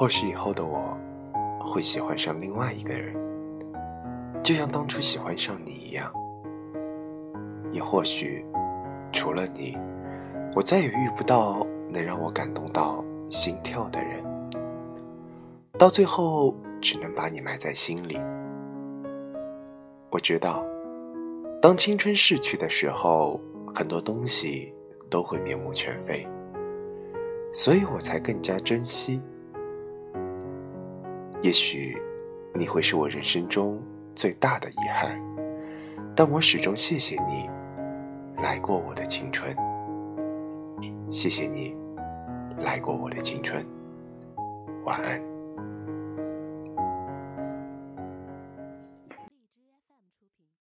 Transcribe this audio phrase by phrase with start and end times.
[0.00, 0.96] 或许以后的我
[1.62, 3.14] 会喜欢上另外一个人，
[4.42, 6.10] 就像当初喜欢上你一样。
[7.70, 8.42] 也或许，
[9.12, 9.76] 除了你，
[10.56, 14.24] 我再也遇不到能让我感动到心跳的人。
[15.76, 18.18] 到最后，只能把你埋在心里。
[20.08, 20.64] 我知道，
[21.60, 23.38] 当青春逝去的时候，
[23.74, 24.74] 很多东西
[25.10, 26.26] 都会面目全非，
[27.52, 29.20] 所以我才更加珍惜。
[31.42, 31.96] 也许，
[32.54, 33.80] 你会是我人生中
[34.14, 35.18] 最大的遗憾，
[36.14, 37.48] 但我始终谢谢你。
[38.42, 39.54] 来过我的青春，
[41.10, 41.76] 谢谢你
[42.58, 43.62] 来过我的青春，
[44.84, 45.39] 晚安。